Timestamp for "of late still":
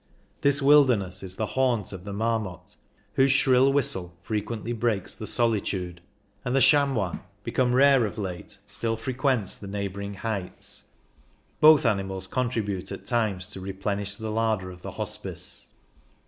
8.07-8.97